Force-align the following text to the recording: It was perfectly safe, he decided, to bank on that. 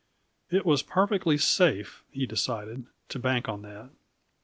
It 0.49 0.65
was 0.65 0.81
perfectly 0.81 1.37
safe, 1.37 2.03
he 2.09 2.25
decided, 2.25 2.87
to 3.09 3.19
bank 3.19 3.47
on 3.47 3.61
that. 3.61 3.91